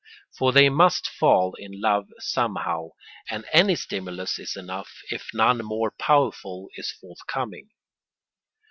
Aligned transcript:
For 0.35 0.51
they 0.51 0.67
must 0.67 1.07
fall 1.07 1.53
in 1.59 1.79
love 1.79 2.11
somehow, 2.17 2.89
and 3.29 3.45
any 3.53 3.75
stimulus 3.75 4.39
is 4.39 4.57
enough 4.57 4.89
if 5.11 5.29
none 5.31 5.59
more 5.63 5.91
powerful 5.91 6.69
is 6.75 6.89
forthcoming. 6.89 7.69